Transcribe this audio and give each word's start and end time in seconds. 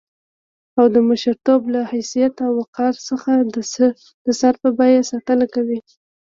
او 0.79 0.85
د 0.95 0.97
مشرتوب 1.09 1.61
له 1.73 1.81
حيثيت 1.91 2.33
او 2.45 2.51
وقار 2.59 2.93
څخه 3.09 3.31
د 4.25 4.27
سر 4.39 4.53
په 4.61 4.69
بيه 4.77 5.01
ساتنه 5.11 5.45
کوي. 5.53 5.79